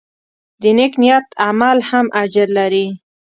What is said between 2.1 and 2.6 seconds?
اجر